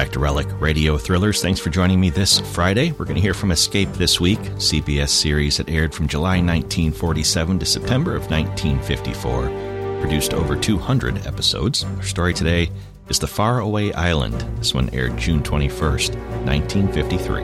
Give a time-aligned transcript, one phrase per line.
[0.00, 1.42] back to Relic Radio Thrillers.
[1.42, 2.92] Thanks for joining me this Friday.
[2.92, 7.58] We're going to hear from Escape this week, CBS series that aired from July 1947
[7.58, 10.00] to September of 1954.
[10.00, 11.84] Produced over 200 episodes.
[11.84, 12.70] Our story today
[13.10, 14.40] is The Faraway Island.
[14.56, 16.14] This one aired June 21st,
[16.46, 17.42] 1953.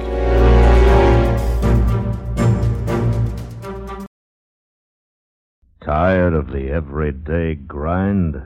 [5.85, 8.41] Tired of the everyday grind?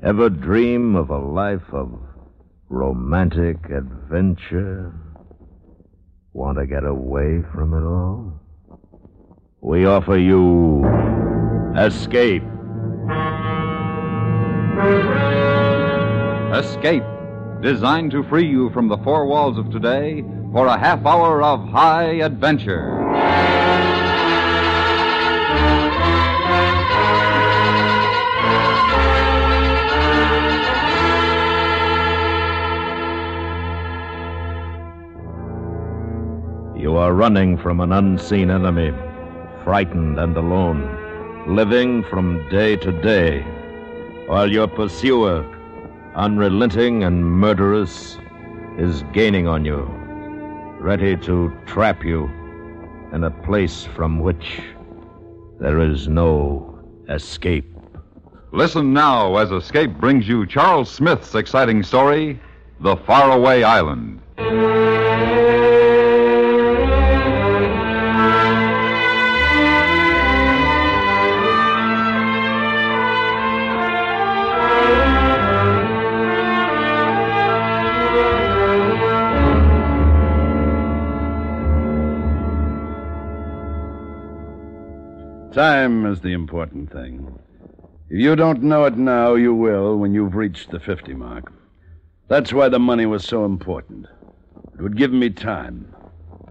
[0.00, 2.13] Ever dream of a life of
[2.74, 4.92] romantic adventure?
[6.32, 8.40] Want to get away from it all?
[9.60, 10.84] We offer you
[11.76, 12.42] Escape.
[16.52, 17.04] Escape,
[17.62, 21.68] designed to free you from the four walls of today for a half hour of
[21.68, 23.03] high adventure.
[36.84, 38.92] You are running from an unseen enemy,
[39.64, 43.40] frightened and alone, living from day to day,
[44.26, 45.46] while your pursuer,
[46.14, 48.18] unrelenting and murderous,
[48.76, 49.80] is gaining on you,
[50.78, 52.24] ready to trap you
[53.14, 54.60] in a place from which
[55.60, 57.64] there is no escape.
[58.52, 62.38] Listen now as Escape brings you Charles Smith's exciting story,
[62.80, 64.20] The Faraway Island.
[85.54, 87.38] Time is the important thing.
[88.10, 91.52] If you don't know it now, you will when you've reached the 50 mark.
[92.26, 94.06] That's why the money was so important.
[94.74, 95.94] It would give me time.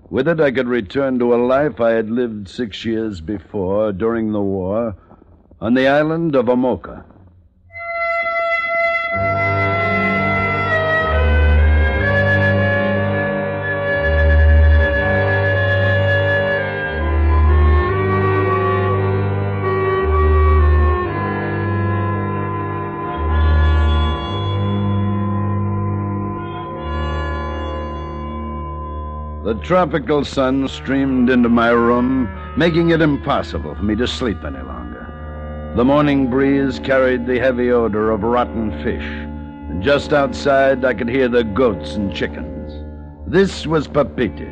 [0.09, 4.31] With it, I could return to a life I had lived six years before during
[4.31, 4.96] the war
[5.59, 7.03] on the island of Amoka.
[29.44, 34.62] The tropical sun streamed into my room, making it impossible for me to sleep any
[34.62, 35.74] longer.
[35.76, 41.09] The morning breeze carried the heavy odor of rotten fish, and just outside I could
[41.09, 42.72] hear the goats and chickens.
[43.28, 44.48] This was Papeete.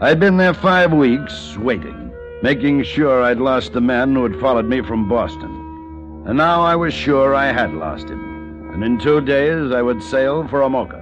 [0.00, 4.66] I'd been there five weeks, waiting, making sure I'd lost the man who had followed
[4.66, 6.24] me from Boston.
[6.26, 8.72] And now I was sure I had lost him.
[8.74, 10.99] And in two days I would sail for Amoka.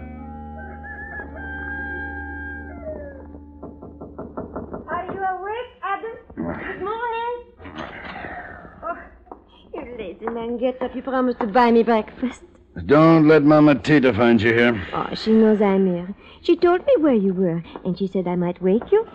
[11.08, 12.42] Promised to buy me breakfast.
[12.86, 14.86] Don't let Mama Tita find you here.
[14.92, 16.14] Oh, she knows I'm here.
[16.42, 19.06] She told me where you were, and she said I might wake you.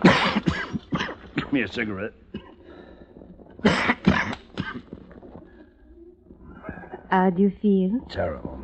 [1.36, 2.12] Give me a cigarette.
[7.10, 8.00] How do you feel?
[8.10, 8.58] Terrible.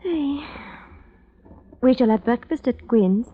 [0.00, 0.44] Hey.
[1.80, 3.28] We shall have breakfast at Quinn's,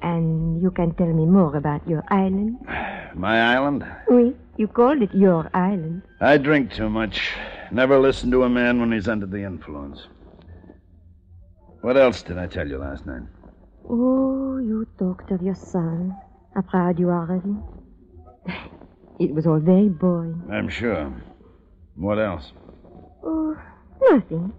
[0.00, 2.58] and you can tell me more about your island.
[3.18, 3.84] My island?
[4.08, 6.02] Oui, you called it your island.
[6.20, 7.32] I drink too much.
[7.72, 10.06] Never listen to a man when he's under the influence.
[11.80, 13.22] What else did I tell you last night?
[13.90, 16.16] Oh, you talked of your son.
[16.54, 17.64] How proud you are of him.
[19.18, 20.40] It was all very boring.
[20.52, 21.12] I'm sure.
[21.96, 22.52] What else?
[23.24, 23.56] Oh,
[24.00, 24.52] nothing.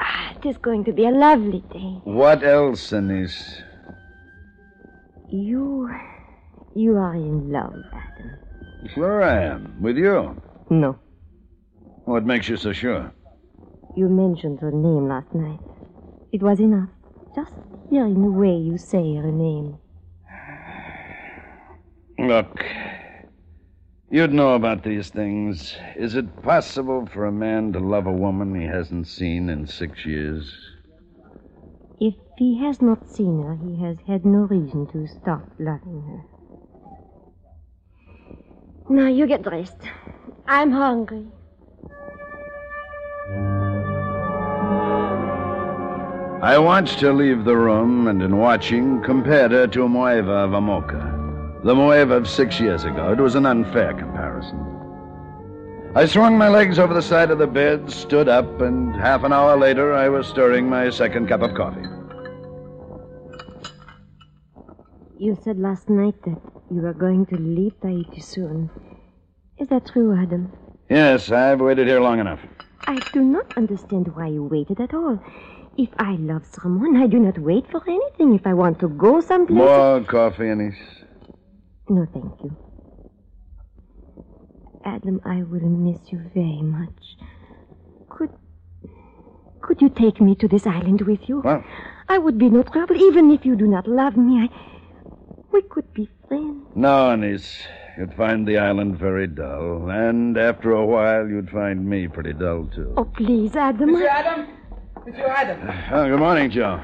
[0.00, 2.00] Ah, it is going to be a lovely day.
[2.02, 3.62] What else, Anise?
[5.30, 5.88] You.
[6.74, 8.38] You are in love, Adam.
[8.94, 9.82] Sure I am.
[9.82, 10.40] With you.
[10.70, 10.96] No.
[12.04, 13.12] What makes you so sure?
[13.96, 15.60] You mentioned her name last night.
[16.32, 16.90] It was enough.
[17.34, 17.52] Just
[17.90, 19.78] hearing the way you say her name.
[22.18, 22.64] Look,
[24.10, 25.76] you'd know about these things.
[25.96, 30.04] Is it possible for a man to love a woman he hasn't seen in six
[30.04, 30.54] years?
[32.00, 36.37] If he has not seen her, he has had no reason to stop loving her.
[38.90, 39.82] Now you get dressed.
[40.46, 41.26] I'm hungry.
[46.40, 51.62] I watched her leave the room, and in watching, compared her to Moeva of Amoka.
[51.64, 53.12] The Moeva of six years ago.
[53.12, 54.64] It was an unfair comparison.
[55.94, 59.32] I swung my legs over the side of the bed, stood up, and half an
[59.32, 61.97] hour later I was stirring my second cup of coffee.
[65.18, 68.70] You said last night that you were going to leave Tahiti soon.
[69.58, 70.52] Is that true, Adam?
[70.88, 72.38] Yes, I've waited here long enough.
[72.86, 75.18] I do not understand why you waited at all.
[75.76, 78.36] If I love someone, I do not wait for anything.
[78.36, 79.58] If I want to go someplace.
[79.58, 80.76] More coffee, Anise.
[81.88, 82.56] No, thank you.
[84.84, 87.16] Adam, I will miss you very much.
[88.08, 88.30] Could.
[89.62, 91.40] Could you take me to this island with you?
[91.40, 91.64] What?
[92.08, 94.44] I would be no trouble, even if you do not love me.
[94.44, 94.77] I.
[95.52, 96.66] We could be friends.
[96.74, 97.62] No, Anise.
[97.96, 102.68] You'd find the island very dull, and after a while, you'd find me pretty dull,
[102.72, 102.94] too.
[102.96, 103.90] Oh, please, Adam.
[103.90, 104.08] Mr.
[104.08, 104.46] I- Adam?
[105.04, 105.28] Mr.
[105.28, 105.92] Adam?
[105.92, 106.80] Oh, good morning, Joe.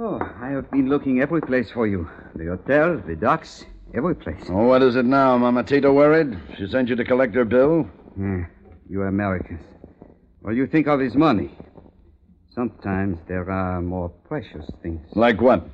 [0.00, 2.08] Oh, I have been looking every place for you.
[2.34, 3.64] The hotel, the docks,
[3.94, 4.42] every place.
[4.48, 5.36] Oh, what is it now?
[5.38, 6.36] Mama Tita worried?
[6.56, 7.82] She sent you to collect her bill?
[8.14, 8.42] Hmm,
[8.88, 9.60] you Americans.
[10.44, 11.50] All you think of is money.
[12.52, 15.00] Sometimes there are more precious things.
[15.14, 15.64] Like what?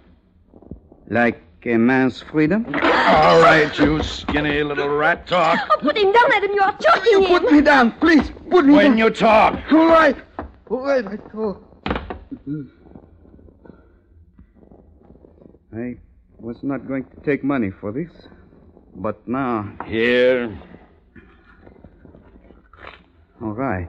[1.08, 2.66] Like a man's freedom.
[2.66, 5.58] All right, you skinny little rat talk.
[5.70, 6.52] Oh, put him down, Adam.
[6.52, 7.40] You are choking him.
[7.40, 8.30] Put me down, please.
[8.50, 8.98] Put me When down.
[8.98, 9.58] you talk.
[9.72, 10.16] All right.
[10.70, 11.62] All right, I talk.
[12.48, 12.62] Mm-hmm.
[15.76, 15.96] I
[16.38, 18.10] was not going to take money for this.
[18.96, 20.56] But now, Here.
[23.42, 23.88] all right.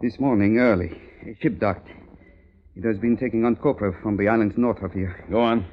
[0.00, 1.88] This morning, early, a ship docked.
[2.78, 5.24] It has been taking on copra from the islands north of here.
[5.32, 5.64] Go on.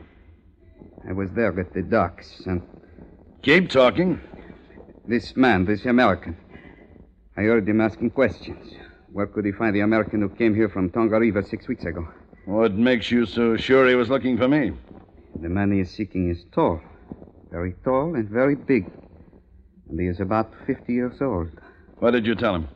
[1.07, 2.63] I was there at the docks, and
[3.43, 4.19] Keep talking.
[5.07, 6.35] this man, this American,
[7.37, 8.73] I heard him asking questions.
[9.11, 12.07] Where could he find the American who came here from Tongariro six weeks ago?
[12.45, 14.71] What makes you so sure he was looking for me?
[15.39, 16.81] The man he is seeking is tall,
[17.51, 18.89] very tall and very big.
[19.89, 21.51] And he is about 50 years old.
[21.99, 22.67] What did you tell him?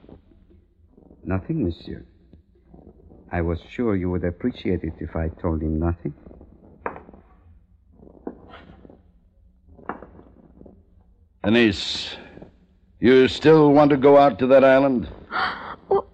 [1.23, 2.05] Nothing, monsieur.
[3.31, 6.13] I was sure you would appreciate it if I told him nothing.
[11.43, 12.15] Anise,
[12.99, 15.07] you still want to go out to that island?
[15.91, 16.05] Oh,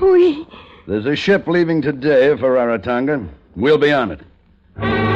[0.00, 0.46] Oui.
[0.88, 3.28] There's a ship leaving today for Rarotonga.
[3.54, 5.11] We'll be on it.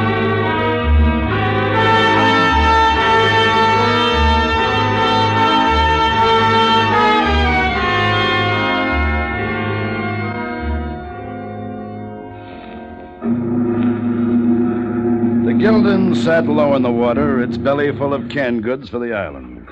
[16.22, 19.68] Sat low in the water, its belly full of canned goods for the island.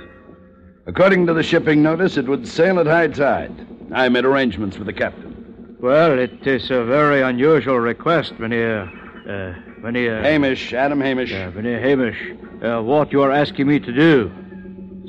[0.87, 3.67] According to the shipping notice, it would sail at high tide.
[3.93, 5.77] I made arrangements with the captain.
[5.81, 8.83] Well, it is a very unusual request, Mynheer.
[9.29, 10.23] Uh, Mynheer.
[10.23, 11.31] Hamish, Adam Hamish.
[11.31, 12.33] Mynheer Hamish.
[12.63, 14.31] Uh, what you are asking me to do.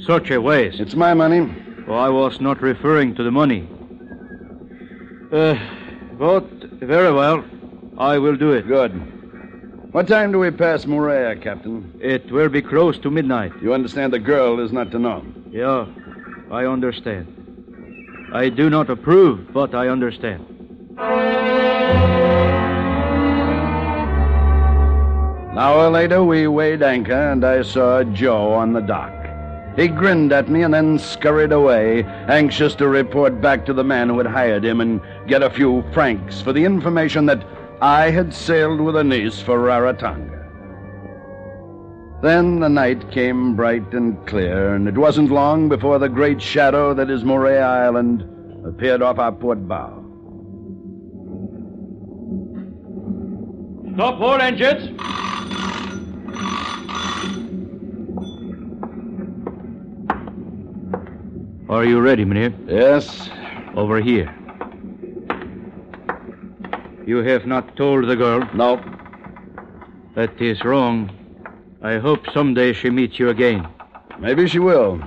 [0.06, 0.80] Such a waste.
[0.80, 1.54] It's my money.
[1.88, 3.68] Oh, I was not referring to the money.
[5.32, 5.56] Uh,
[6.18, 6.50] but
[6.80, 7.44] very well.
[7.98, 8.68] I will do it.
[8.68, 9.15] Good.
[9.96, 11.98] What time do we pass Moorea, Captain?
[12.02, 13.54] It will be close to midnight.
[13.62, 15.24] You understand the girl is not to know.
[15.50, 15.86] Yeah,
[16.52, 18.28] I understand.
[18.34, 20.46] I do not approve, but I understand.
[25.50, 29.14] An hour later, we weighed anchor, and I saw Joe on the dock.
[29.78, 34.10] He grinned at me and then scurried away, anxious to report back to the man
[34.10, 37.46] who had hired him and get a few francs for the information that
[37.82, 40.44] I had sailed with Anise for Rarotonga.
[42.22, 46.94] Then the night came bright and clear, and it wasn't long before the great shadow
[46.94, 48.24] that is Moorea Island
[48.66, 50.02] appeared off our port bow.
[53.96, 55.00] Stop all engines.
[61.70, 62.54] Are you ready, Mynheer?
[62.68, 63.30] Yes,
[63.76, 64.34] Over here.
[67.06, 68.48] You have not told the girl.
[68.54, 68.78] no,
[70.16, 71.12] That is wrong.
[71.82, 73.68] I hope someday she meets you again.
[74.20, 75.02] maybe she will.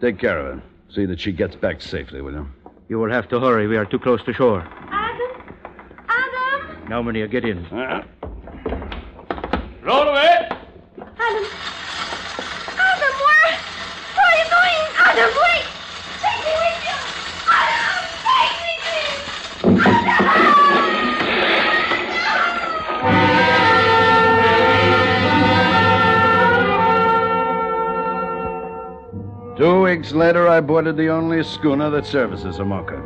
[0.00, 0.62] Take care of her.
[0.94, 2.46] See that she gets back safely, will you?
[2.88, 3.66] You will have to hurry.
[3.66, 4.60] We are too close to shore.
[4.90, 5.54] Adam?
[6.08, 6.88] Adam?
[6.88, 7.64] Now, Mynheer, get in.
[7.66, 8.02] Uh-uh.
[30.04, 33.00] Weeks later, I boarded the only schooner that services Amoka.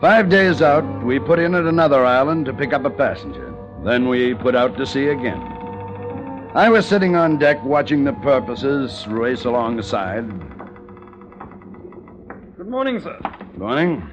[0.00, 3.54] Five days out, we put in at another island to pick up a passenger.
[3.84, 5.38] Then we put out to sea again.
[6.56, 10.28] I was sitting on deck watching the purposes race alongside.
[12.56, 13.20] Good morning, sir.
[13.56, 14.10] Morning?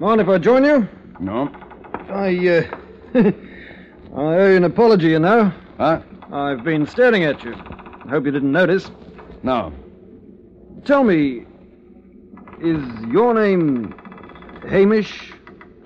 [0.00, 0.86] Mind if I join you?
[1.20, 1.50] No.
[2.10, 2.76] I, uh.
[3.14, 3.30] I
[4.14, 5.54] owe you an apology, you know.
[5.78, 6.02] Huh?
[6.30, 7.54] I've been staring at you.
[7.54, 8.90] I hope you didn't notice.
[9.42, 9.72] No.
[10.84, 11.44] Tell me,
[12.60, 13.94] is your name
[14.68, 15.32] Hamish?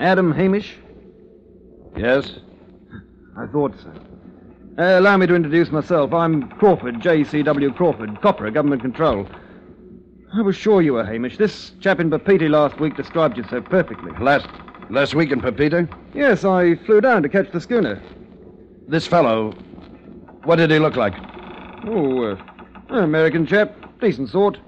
[0.01, 0.77] Adam Hamish?
[1.97, 2.33] Yes?
[3.37, 3.93] I thought so.
[4.79, 6.13] Uh, allow me to introduce myself.
[6.13, 7.73] I'm Crawford, J.C.W.
[7.75, 9.27] Crawford, Copper, Government Control.
[10.35, 11.37] I was sure you were Hamish.
[11.37, 14.13] This chap in Papeete last week described you so perfectly.
[14.19, 14.47] Last
[14.89, 15.89] last week in Papeete?
[16.15, 18.03] Yes, I flew down to catch the schooner.
[18.89, 19.53] This fellow,
[20.45, 21.15] what did he look like?
[21.87, 22.37] Oh, uh,
[22.89, 23.75] an American chap.
[24.01, 24.59] Decent sort.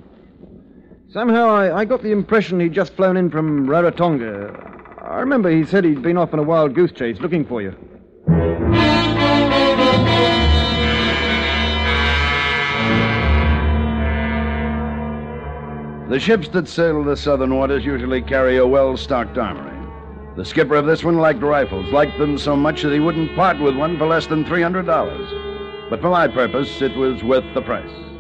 [1.15, 5.01] Somehow I, I got the impression he'd just flown in from Rarotonga.
[5.01, 7.71] I remember he said he'd been off on a wild goose chase looking for you.
[16.09, 19.71] The ships that sail the southern waters usually carry a well stocked armory.
[20.37, 23.61] The skipper of this one liked rifles, liked them so much that he wouldn't part
[23.61, 25.89] with one for less than $300.
[25.91, 28.14] But for my purpose, it was worth the price.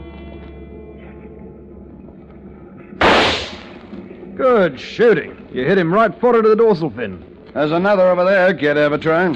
[4.45, 5.49] Good shooting.
[5.55, 7.25] You hit him right forward to the dorsal fin.
[7.55, 8.53] There's another over there.
[8.53, 9.29] Care to have a try?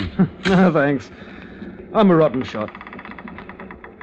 [0.45, 1.11] no, thanks.
[1.95, 2.69] I'm a rotten shot.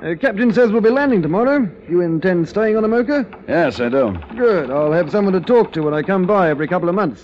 [0.04, 1.70] Uh, Captain says we'll be landing tomorrow.
[1.88, 3.24] You intend staying on Amoka?
[3.48, 4.18] yes, I do.
[4.36, 4.72] Good.
[4.72, 7.22] I'll have someone to talk to when I come by every couple of months.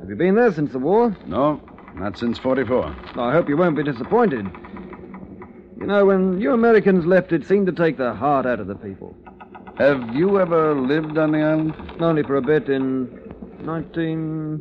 [0.00, 1.16] Have you been there since the war?
[1.24, 1.58] No,
[1.94, 2.94] not since 44.
[3.16, 4.44] I hope you won't be disappointed.
[5.80, 8.74] You know, when you Americans left, it seemed to take the heart out of the
[8.74, 9.16] people.
[9.82, 11.74] Have you ever lived on the island?
[12.00, 13.08] Only for a bit in
[13.64, 14.60] 19...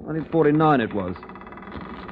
[0.00, 1.14] 1949 it was.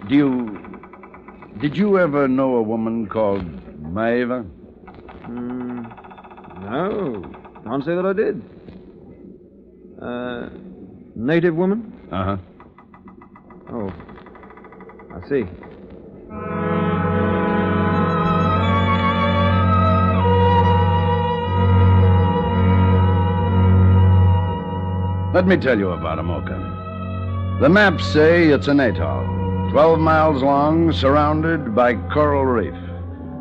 [0.07, 1.51] Do you.
[1.63, 3.47] Did you ever know a woman called
[3.83, 4.45] Maeva?
[5.25, 5.83] Hmm.
[6.61, 7.25] No.
[7.65, 8.43] Can't say that I did.
[10.03, 10.51] Uh,
[11.17, 12.07] native woman?
[12.13, 12.37] Uh huh.
[13.71, 13.91] Oh.
[15.15, 15.45] I see.
[25.43, 27.59] Let me tell you about Amoka.
[27.61, 29.25] The maps say it's an atoll,
[29.73, 32.77] 12 miles long, surrounded by coral reef,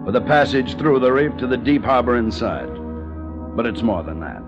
[0.03, 2.69] with a passage through the reef to the deep harbor inside.
[3.55, 4.41] But it's more than that.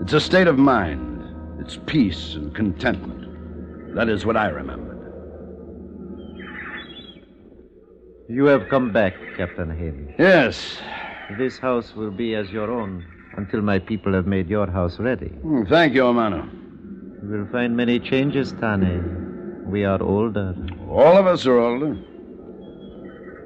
[0.00, 1.22] It's a state of mind,
[1.60, 3.94] it's peace and contentment.
[3.94, 4.98] That is what I remembered.
[8.28, 10.16] You have come back, Captain Hamish.
[10.18, 10.78] Yes.
[11.38, 15.28] This house will be as your own until my people have made your house ready.
[15.28, 16.58] Hmm, Thank you, Amano.
[17.22, 19.62] You will find many changes, Tane.
[19.66, 20.56] We are older.
[20.90, 21.96] All of us are older.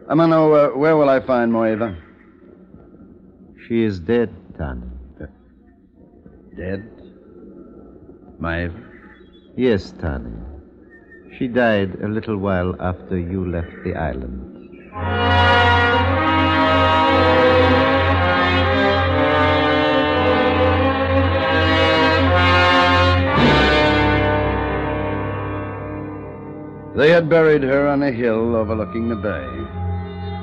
[0.09, 1.95] Amano, uh, where will I find Moeva?
[3.67, 4.93] She is dead, Tane.
[6.57, 6.91] Dead?
[8.41, 8.83] Maeva?
[9.57, 10.43] Yes, Tane.
[11.37, 14.57] She died a little while after you left the island.
[26.97, 29.47] They had buried her on a hill overlooking the bay.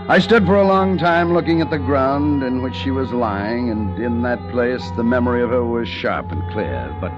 [0.07, 3.71] I stood for a long time looking at the ground in which she was lying,
[3.71, 7.11] and in that place the memory of her was sharp and clear, but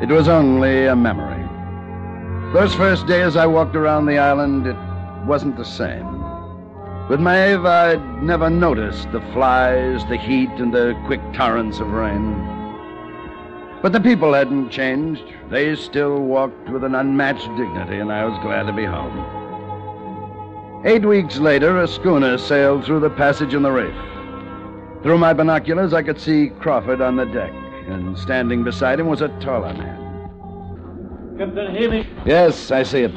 [0.00, 1.42] it was only a memory.
[2.52, 4.76] Those first days I walked around the island, it
[5.26, 6.22] wasn't the same.
[7.08, 12.61] With Maeve, I'd never noticed the flies, the heat, and the quick torrents of rain.
[13.82, 15.24] But the people hadn't changed.
[15.50, 19.40] They still walked with an unmatched dignity, and I was glad to be home.
[20.84, 23.94] Eight weeks later, a schooner sailed through the passage in the reef.
[25.02, 27.52] Through my binoculars, I could see Crawford on the deck,
[27.88, 29.98] and standing beside him was a taller man.
[31.38, 32.06] Captain Hamish.
[32.24, 33.12] Yes, I see it.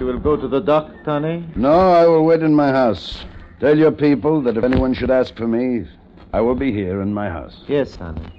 [0.00, 1.52] You will go to the dock, Tane?
[1.56, 3.24] No, I will wait in my house.
[3.60, 5.86] Tell your people that if anyone should ask for me,
[6.32, 7.64] I will be here in my house.
[7.68, 8.32] Yes, Tane.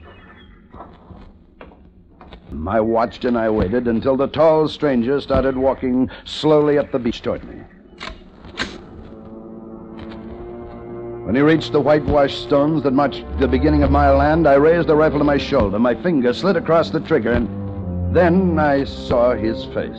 [2.68, 7.22] I watched and I waited until the tall stranger started walking slowly up the beach
[7.22, 7.62] toward me.
[11.25, 14.88] When he reached the whitewashed stones that marked the beginning of my land, I raised
[14.88, 15.77] the rifle to my shoulder.
[15.77, 19.98] My finger slid across the trigger, and then I saw his face.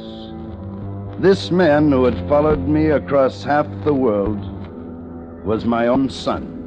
[1.19, 4.38] This man who had followed me across half the world
[5.45, 6.57] was my own son.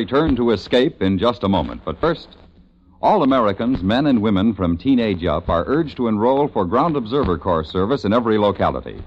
[0.00, 2.28] Return to Escape in just a moment, but first,
[3.02, 7.36] All Americans, men and women from teenage up, are urged to enroll for Ground Observer
[7.36, 9.02] Corps service in every locality.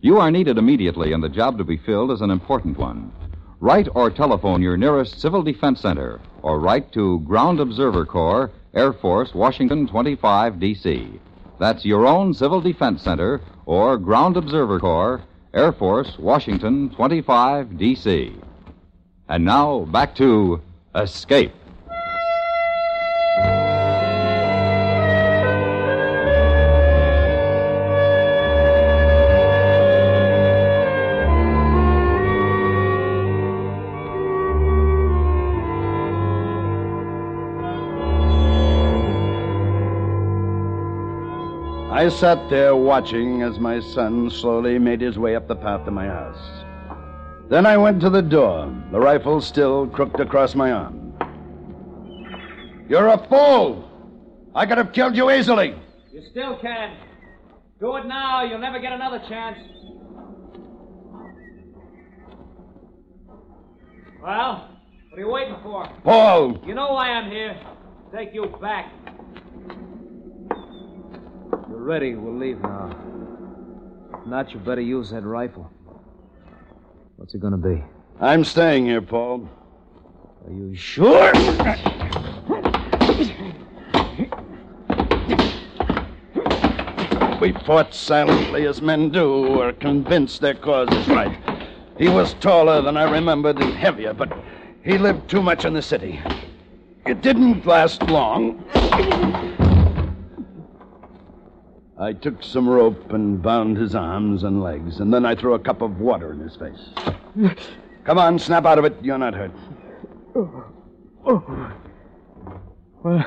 [0.00, 3.12] You are needed immediately, and the job to be filled is an important one.
[3.60, 8.94] Write or telephone your nearest Civil Defense Center, or write to Ground Observer Corps, Air
[8.94, 11.20] Force, Washington 25, D.C.
[11.60, 15.20] That's your own Civil Defense Center, or Ground Observer Corps,
[15.52, 18.32] Air Force, Washington 25, D.C.
[19.28, 20.60] And now, back to
[20.94, 21.52] Escape.
[42.02, 45.92] I sat there watching as my son slowly made his way up the path to
[45.92, 46.64] my house.
[47.52, 51.12] Then I went to the door, the rifle still crooked across my arm.
[52.88, 53.90] You're a fool!
[54.54, 55.74] I could have killed you easily.
[56.10, 56.96] You still can.
[57.78, 58.42] Do it now.
[58.42, 59.58] You'll never get another chance.
[64.22, 64.70] Well,
[65.10, 65.86] what are you waiting for?
[66.04, 66.58] Paul!
[66.66, 67.60] You know why I'm here.
[68.14, 68.90] Take you back.
[71.68, 72.14] You're ready.
[72.14, 72.96] We'll leave now.
[74.14, 75.70] If not, you better use that rifle.
[77.22, 77.80] What's it gonna be?
[78.18, 79.48] I'm staying here, Paul.
[80.44, 81.32] Are you sure?
[87.40, 91.38] We fought silently as men do who are convinced their cause is right.
[91.96, 94.28] He was taller than I remembered and heavier, but
[94.82, 96.20] he lived too much in the city.
[97.06, 98.64] It didn't last long.
[102.02, 105.58] I took some rope and bound his arms and legs, and then I threw a
[105.58, 106.88] cup of water in his face.
[108.02, 108.96] Come on, snap out of it.
[109.02, 109.52] You're not hurt.
[110.34, 111.72] Oh.
[113.04, 113.24] Well.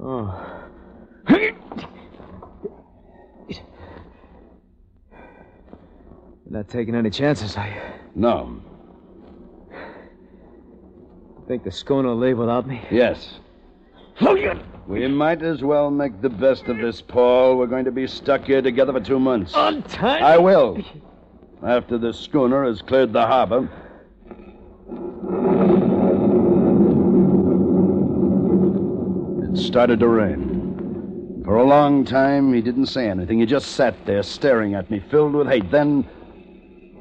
[0.00, 0.64] Oh.
[1.28, 1.52] You're
[6.50, 7.80] not taking any chances, are you?
[8.16, 8.60] No.
[11.46, 12.82] Think the schooner will leave without me?
[12.90, 13.38] Yes.
[14.86, 17.56] We might as well make the best of this, Paul.
[17.56, 19.52] We're going to be stuck here together for two months.
[19.54, 20.82] Untie I will.
[21.62, 23.68] After the schooner has cleared the harbor.
[29.52, 31.42] It started to rain.
[31.44, 33.38] For a long time, he didn't say anything.
[33.40, 35.70] He just sat there staring at me, filled with hate.
[35.70, 36.06] Then,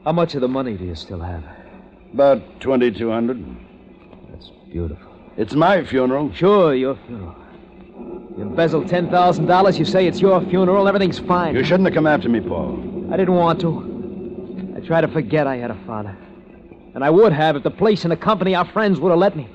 [0.03, 1.43] How much of the money do you still have?
[2.13, 3.43] about 2200
[4.29, 5.11] That's beautiful.
[5.35, 6.31] It's my funeral.
[6.33, 7.35] Sure, your funeral.
[8.37, 11.55] You embezzled $10,000, you say it's your funeral, everything's fine.
[11.55, 13.09] You shouldn't have come after me, Paul.
[13.11, 14.73] I didn't want to.
[14.75, 16.17] I tried to forget I had a father.
[16.95, 19.35] And I would have if the place and the company, our friends, would have let
[19.35, 19.47] me.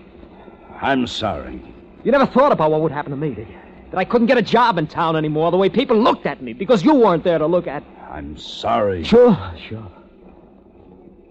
[0.81, 1.61] I'm sorry.
[2.05, 3.59] You never thought about what would happen to me, did you?
[3.91, 6.53] That I couldn't get a job in town anymore, the way people looked at me,
[6.53, 7.83] because you weren't there to look at.
[8.11, 9.03] I'm sorry.
[9.03, 9.37] Sure,
[9.69, 9.91] sure.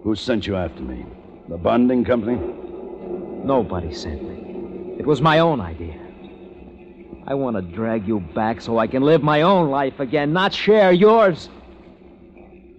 [0.04, 1.06] Who sent you after me?
[1.48, 2.36] The bonding company?
[3.46, 4.96] Nobody sent me.
[5.00, 6.07] It was my own idea.
[7.30, 10.54] I want to drag you back so I can live my own life again, not
[10.54, 11.50] share yours.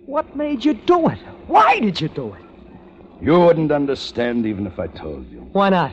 [0.07, 1.19] What made you do it?
[1.49, 2.41] Why did you do it?
[3.21, 5.41] You wouldn't understand even if I told you.
[5.53, 5.93] Why not?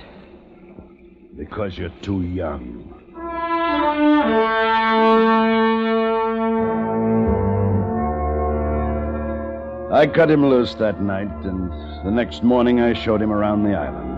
[1.35, 2.93] Because you're too young.
[9.91, 11.71] I cut him loose that night, and
[12.05, 14.14] the next morning I showed him around the island.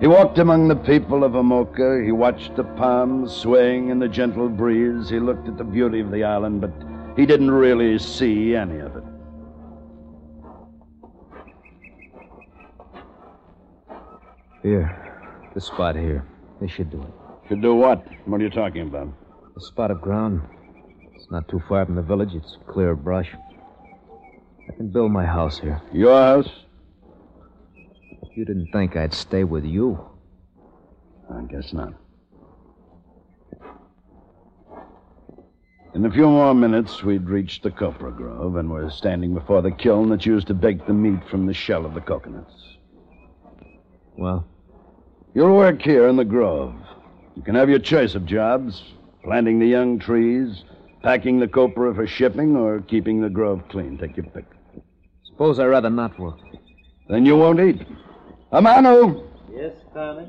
[0.00, 2.04] He walked among the people of Amoka.
[2.04, 5.10] He watched the palms swaying in the gentle breeze.
[5.10, 6.72] He looked at the beauty of the island, but
[7.16, 9.02] he didn't really see any of it.
[14.62, 15.04] Here.
[15.54, 16.24] This spot here.
[16.60, 17.48] This should do it.
[17.48, 18.06] Should do what?
[18.26, 19.08] What are you talking about?
[19.56, 20.42] A spot of ground.
[21.14, 22.34] It's not too far from the village.
[22.34, 23.30] It's clear of brush.
[24.68, 25.80] I can build my house here.
[25.92, 26.48] Your house?
[28.38, 29.98] You didn't think I'd stay with you.
[31.28, 31.92] I guess not.
[35.92, 39.72] In a few more minutes, we'd reached the copra grove and were standing before the
[39.72, 42.54] kiln that's used to bake the meat from the shell of the coconuts.
[44.16, 44.46] Well,
[45.34, 46.76] You'll work here in the grove.
[47.34, 48.84] You can have your choice of jobs
[49.24, 50.62] planting the young trees,
[51.02, 53.98] packing the copra for shipping, or keeping the grove clean.
[53.98, 54.44] Take your pick.
[55.24, 56.38] suppose I'd rather not work.
[57.08, 57.84] Then you won't eat.
[58.52, 59.24] Amano!
[59.54, 60.26] Yes, Tommy?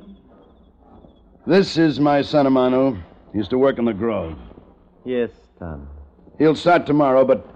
[1.47, 3.01] This is my son Amano.
[3.31, 4.37] He used to work in the grove.
[5.05, 5.85] Yes, Tommy.
[6.37, 7.47] He'll start tomorrow, but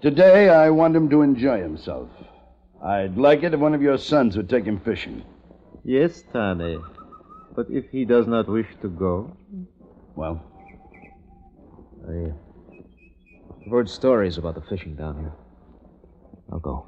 [0.00, 2.08] today I want him to enjoy himself.
[2.84, 5.24] I'd like it if one of your sons would take him fishing.
[5.84, 6.78] Yes, Tommy.
[7.54, 9.36] But if he does not wish to go,
[10.16, 10.42] Well,
[12.08, 12.32] I, uh,
[13.64, 15.32] I've heard stories about the fishing down here.
[16.50, 16.86] I'll go.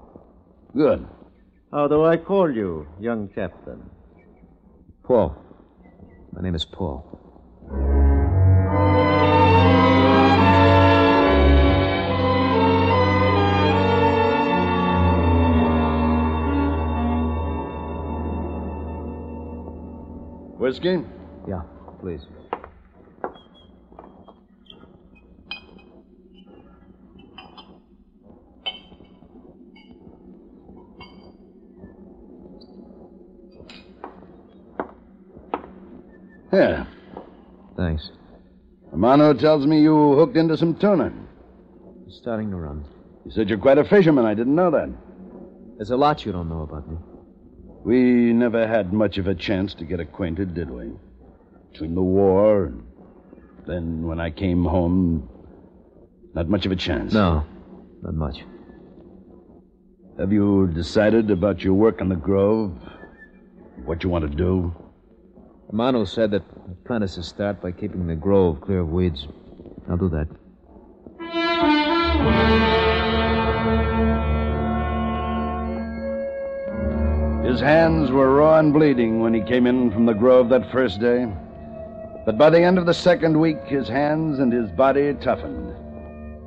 [0.77, 1.07] good.
[1.74, 3.90] How do I call you, young captain?
[5.02, 5.34] Paul.
[6.32, 7.02] My name is Paul.
[20.56, 21.02] Whiskey?
[21.48, 21.62] Yeah,
[22.00, 22.22] please.
[36.54, 36.86] Here.
[37.76, 38.10] Thanks.
[38.92, 41.12] Romano tells me you hooked into some tuna.
[42.06, 42.84] It's starting to run.
[43.24, 44.24] You said you're quite a fisherman.
[44.24, 44.88] I didn't know that.
[45.76, 46.96] There's a lot you don't know about me.
[47.84, 50.92] We never had much of a chance to get acquainted, did we?
[51.72, 52.84] Between the war and
[53.66, 55.28] then when I came home,
[56.34, 57.12] not much of a chance.
[57.12, 57.44] No,
[58.02, 58.44] not much.
[60.20, 62.72] Have you decided about your work on the Grove?
[63.84, 64.72] What you want to do?
[65.70, 69.27] Romano said that apprentices start by keeping the grove clear of weeds.
[69.88, 70.29] I'll do that.
[77.44, 80.98] His hands were raw and bleeding when he came in from the grove that first
[80.98, 81.27] day.
[82.24, 85.70] But by the end of the second week, his hands and his body toughened.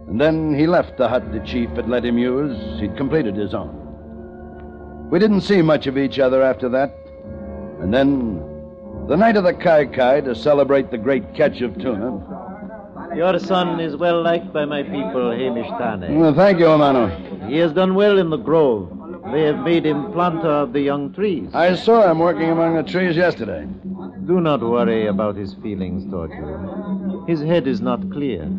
[0.09, 2.79] And then he left the hut the chief had let him use.
[2.79, 5.07] He'd completed his own.
[5.11, 6.93] We didn't see much of each other after that.
[7.79, 8.56] And then,
[9.07, 12.21] the night of the Kai Kai, to celebrate the great catch of tuna.
[13.15, 16.19] Your son is well liked by my people, Hamish Tane.
[16.19, 17.49] Well, thank you, Omano.
[17.49, 18.91] He has done well in the grove.
[19.31, 21.49] They have made him planter of the young trees.
[21.53, 23.65] I saw him working among the trees yesterday.
[24.25, 27.23] Do not worry about his feelings toward you.
[27.27, 28.49] His head is not clear.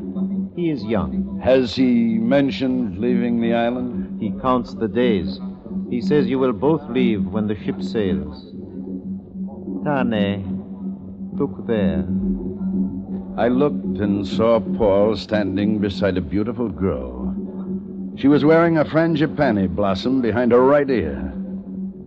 [0.57, 1.41] He is young.
[1.43, 4.21] Has he mentioned leaving the island?
[4.21, 5.39] He counts the days.
[5.89, 8.48] He says you will both leave when the ship sails.
[9.85, 12.05] Tane, look there.
[13.37, 17.35] I looked and saw Paul standing beside a beautiful girl.
[18.17, 21.33] She was wearing a frangipani blossom behind her right ear.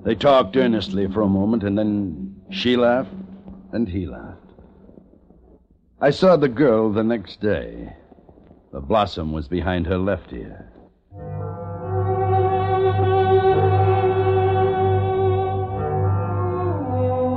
[0.03, 3.13] They talked earnestly for a moment, and then she laughed
[3.71, 4.37] and he laughed.
[6.01, 7.95] I saw the girl the next day.
[8.73, 10.71] The blossom was behind her left ear.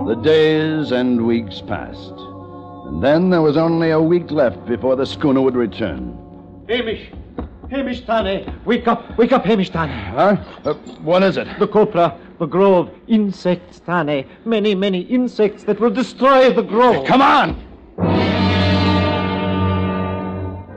[0.06, 2.12] The days and weeks passed.
[2.12, 6.14] And then there was only a week left before the schooner would return.
[6.68, 7.10] Hamish!
[7.70, 8.54] Hamish Tane!
[8.66, 9.16] Wake up!
[9.16, 9.88] Wake up, Hamish Tane!
[9.88, 10.36] Huh?
[10.62, 11.48] Uh, what is it?
[11.58, 14.28] The copra, the grove, insects, Tane.
[14.44, 17.06] Many, many insects that will destroy the grove.
[17.06, 17.56] Come on!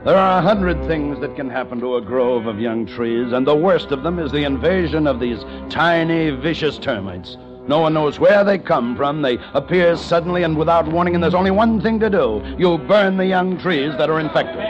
[0.06, 3.46] There are a hundred things that can happen to a grove of young trees, and
[3.46, 7.36] the worst of them is the invasion of these tiny, vicious termites.
[7.68, 9.20] No one knows where they come from.
[9.20, 12.42] They appear suddenly and without warning, and there's only one thing to do.
[12.56, 14.64] You burn the young trees that are infected.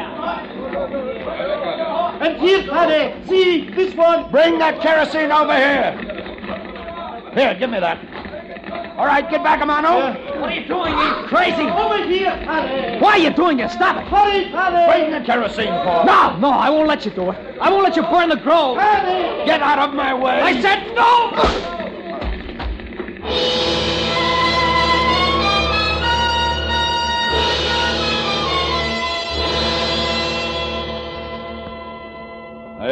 [2.20, 3.24] And here, Tane!
[3.28, 4.28] See, this one!
[4.32, 5.92] Bring that kerosene over here!
[7.34, 7.98] Here, give me that.
[8.98, 10.40] All right, get back, Amano.
[10.40, 10.92] What are you doing?
[10.92, 11.62] He's crazy.
[11.62, 13.00] Over here, Tane!
[13.00, 13.72] Why are you doing this?
[13.74, 14.08] Stop it.
[14.08, 14.90] Hurry, Tane!
[14.90, 16.04] Bring the kerosene, Paul.
[16.04, 17.58] No, no, I won't let you do it.
[17.60, 18.76] I won't let you burn the grove.
[18.76, 19.46] Tane!
[19.46, 20.40] Get out of my way.
[20.42, 21.77] I said no!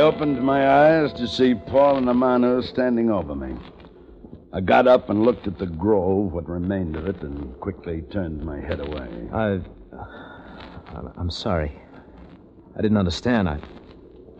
[0.07, 3.57] Opened my eyes to see Paul and Amano standing over me.
[4.53, 8.45] I got up and looked at the grove, what remained of it, and quickly turned
[8.45, 9.09] my head away.
[9.33, 9.61] I.
[11.19, 11.73] I'm sorry.
[12.79, 13.49] I didn't understand.
[13.49, 13.59] I.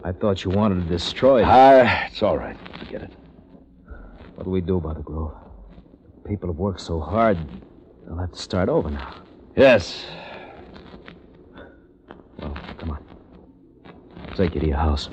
[0.05, 1.47] I thought you wanted to destroy it.
[1.49, 2.57] Ah, it's all right.
[2.79, 3.13] Forget it.
[4.37, 5.35] What do we do about the grove?
[6.29, 7.37] People have worked so hard,
[8.07, 9.25] they'll have to start over now.
[9.57, 10.07] Yes.
[12.39, 13.05] Well, come on.
[14.29, 15.09] I'll take you to your house.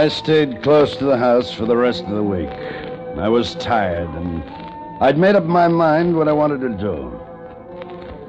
[0.00, 2.48] I stayed close to the house for the rest of the week.
[3.18, 4.42] I was tired, and
[5.02, 7.20] I'd made up my mind what I wanted to do.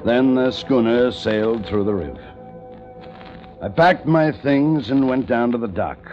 [0.04, 2.18] Then the schooner sailed through the reef.
[3.62, 6.10] I packed my things and went down to the dock.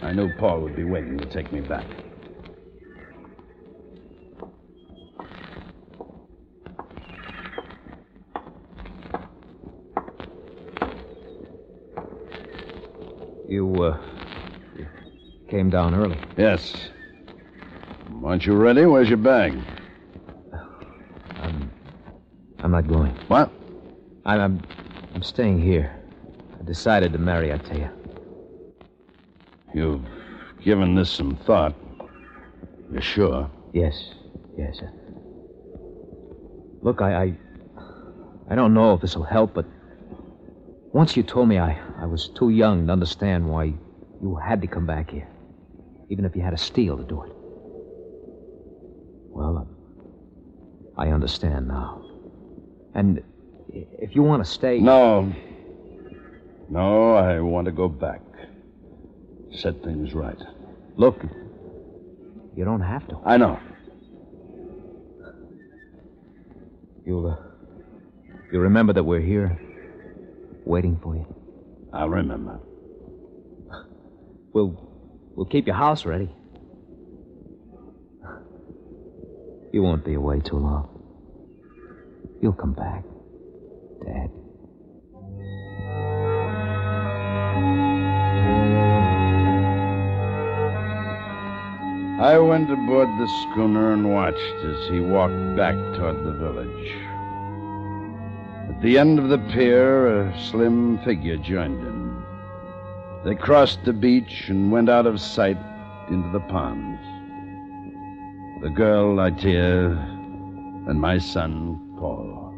[0.00, 1.84] I knew Paul would be waiting to take me back.
[13.48, 13.98] You, uh,
[14.76, 14.86] you
[15.48, 16.18] came down early.
[16.36, 16.90] Yes.
[18.22, 18.84] Aren't you ready?
[18.84, 19.58] Where's your bag?
[21.40, 21.70] I'm,
[22.58, 23.12] I'm not going.
[23.28, 23.50] What?
[24.26, 24.62] I'm, I'm,
[25.14, 25.96] I'm staying here.
[26.60, 27.90] I decided to marry Altea.
[29.72, 30.04] You've
[30.62, 31.74] given this some thought.
[32.92, 33.50] You're sure?
[33.72, 34.12] Yes,
[34.58, 34.78] yes.
[36.82, 37.38] Look, I, I,
[38.50, 39.64] I don't know if this will help, but
[40.92, 43.74] once you told me I, I was too young to understand why
[44.20, 45.28] you had to come back here,
[46.08, 47.32] even if you had to steal to do it.
[49.30, 49.68] Well,
[50.96, 52.04] uh, I understand now.
[52.94, 53.22] And
[53.68, 54.80] if you want to stay.
[54.80, 55.32] No.
[56.68, 58.20] No, I want to go back.
[59.52, 60.38] Set things right.
[60.96, 61.22] Look,
[62.56, 63.18] you don't have to.
[63.24, 63.58] I know.
[67.06, 67.36] You'll, uh,
[68.52, 69.58] you remember that we're here,
[70.68, 71.26] waiting for you.
[71.92, 72.60] I'll remember.
[74.52, 76.30] We'll, we'll keep your house ready.
[79.72, 80.88] You won't be away too long.
[82.40, 83.02] You'll come back,
[84.04, 84.30] Dad.
[92.20, 97.07] I went aboard the schooner and watched as he walked back toward the village.
[98.78, 102.24] At the end of the pier, a slim figure joined him.
[103.24, 105.58] They crossed the beach and went out of sight
[106.08, 107.02] into the ponds.
[108.62, 109.98] The girl, Itea,
[110.88, 112.54] and my son, Paul.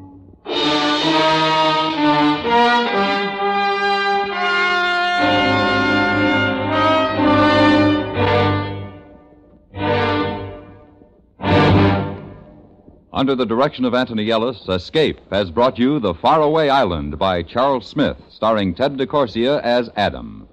[13.20, 17.86] Under the direction of Anthony Ellis, Escape has brought you The Faraway Island by Charles
[17.86, 20.48] Smith, starring Ted DeCorsia as Adam.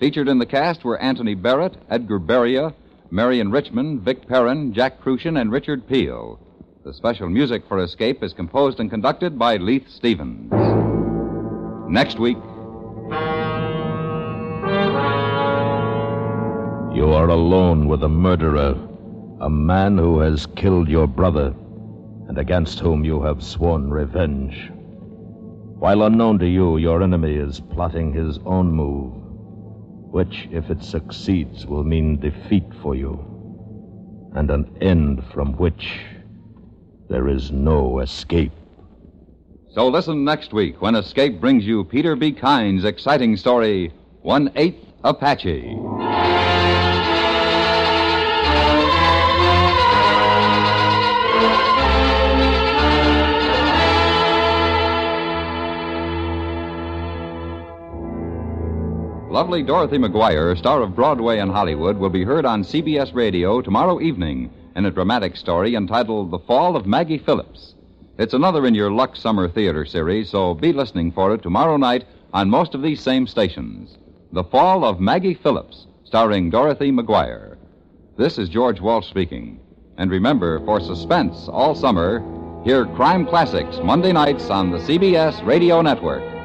[0.00, 2.72] Featured in the cast were Anthony Barrett, Edgar Barrier,
[3.10, 6.40] Marion Richmond, Vic Perrin, Jack Kruschen, and Richard Peel.
[6.82, 10.50] The special music for Escape is composed and conducted by Leith Stevens.
[11.90, 12.38] Next week,
[16.96, 18.74] You are alone with a murderer,
[19.42, 21.54] a man who has killed your brother,
[22.28, 24.70] and against whom you have sworn revenge.
[25.78, 29.12] While unknown to you, your enemy is plotting his own move,
[30.12, 33.18] which, if it succeeds, will mean defeat for you,
[34.34, 36.00] and an end from which
[37.08, 38.52] there is no escape.
[39.70, 42.32] so listen next week when Escape brings you Peter B.
[42.32, 45.76] Kyne's exciting story, One Eighth Apache.
[59.38, 64.00] Lovely Dorothy McGuire, star of Broadway and Hollywood, will be heard on CBS Radio tomorrow
[64.00, 67.74] evening in a dramatic story entitled The Fall of Maggie Phillips.
[68.18, 72.04] It's another in your Lux Summer Theater series, so be listening for it tomorrow night
[72.32, 73.96] on most of these same stations.
[74.32, 77.58] The Fall of Maggie Phillips, starring Dorothy McGuire.
[78.16, 79.60] This is George Walsh speaking.
[79.98, 82.24] And remember, for suspense all summer,
[82.64, 86.37] hear Crime Classics Monday nights on the CBS Radio Network.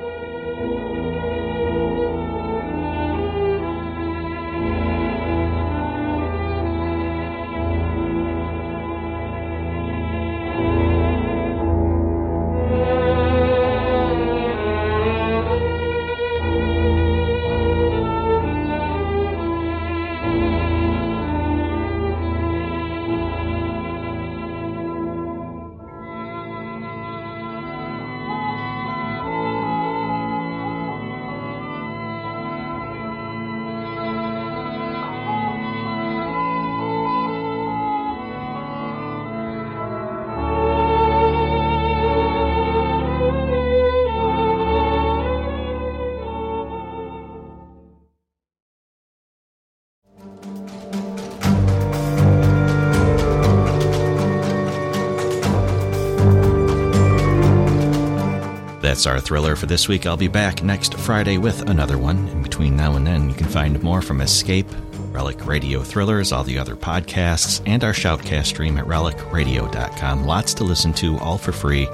[58.93, 60.05] That's our thriller for this week.
[60.05, 62.27] I'll be back next Friday with another one.
[62.27, 64.67] In between now and then, you can find more from Escape,
[65.11, 70.25] Relic Radio Thrillers, all the other podcasts, and our Shoutcast stream at relicradio.com.
[70.25, 71.87] Lots to listen to, all for free.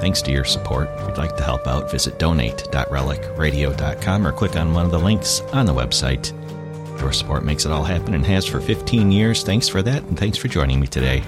[0.00, 0.88] Thanks to your support.
[0.94, 5.42] If you'd like to help out, visit donate.relicradio.com or click on one of the links
[5.52, 6.32] on the website.
[6.98, 9.42] Your support makes it all happen and has for 15 years.
[9.42, 11.22] Thanks for that, and thanks for joining me today.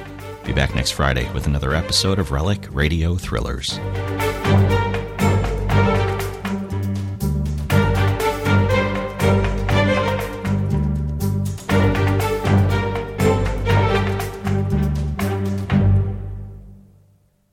[0.46, 3.78] Be back next Friday with another episode of Relic Radio Thrillers.